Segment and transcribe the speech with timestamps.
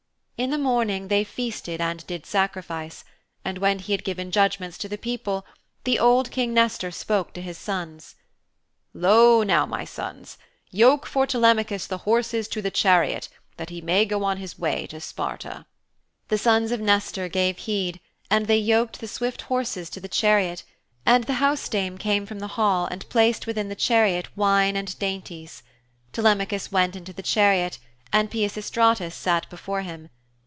[0.41, 3.03] In the morning they feasted and did sacrifice,
[3.45, 5.45] and when he had given judgments to the people,
[5.83, 8.15] the old King Nestor spoke to his sons,
[8.91, 10.39] 'Lo, now, my sons.
[10.71, 14.87] Yoke for Telemachus the horses to the chariot that he may go on his way
[14.87, 15.67] to Sparta.'
[16.29, 17.99] The sons of Nestor gave heed
[18.31, 20.63] and they yoked the swift horses to the chariot
[21.05, 25.61] and the housedame came from the hall and placed within the chariot wine and dainties.
[26.11, 27.77] Telemachus went into the chariot
[28.11, 30.09] and Peisistratus sat before him.